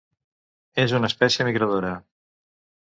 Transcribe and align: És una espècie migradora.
És 0.85 0.95
una 1.01 1.11
espècie 1.13 1.49
migradora. 1.51 1.95